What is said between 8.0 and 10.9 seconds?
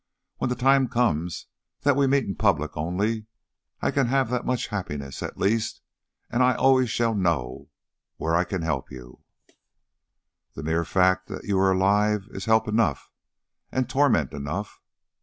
where I can help you" "The mere